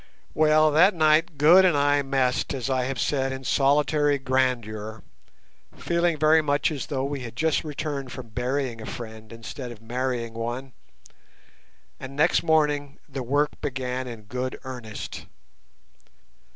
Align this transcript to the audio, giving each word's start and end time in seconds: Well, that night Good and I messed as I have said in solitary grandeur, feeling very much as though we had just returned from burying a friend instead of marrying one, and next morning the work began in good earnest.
Well, 0.33 0.71
that 0.71 0.95
night 0.95 1.37
Good 1.37 1.63
and 1.63 1.77
I 1.77 2.01
messed 2.01 2.55
as 2.55 2.71
I 2.71 2.85
have 2.85 2.99
said 2.99 3.31
in 3.31 3.43
solitary 3.43 4.17
grandeur, 4.17 5.03
feeling 5.77 6.17
very 6.17 6.41
much 6.41 6.71
as 6.71 6.87
though 6.87 7.03
we 7.03 7.19
had 7.19 7.35
just 7.35 7.63
returned 7.63 8.11
from 8.11 8.29
burying 8.29 8.81
a 8.81 8.87
friend 8.87 9.31
instead 9.31 9.71
of 9.71 9.79
marrying 9.79 10.33
one, 10.33 10.73
and 11.99 12.15
next 12.15 12.41
morning 12.41 12.97
the 13.07 13.21
work 13.21 13.61
began 13.61 14.07
in 14.07 14.23
good 14.23 14.59
earnest. 14.63 15.25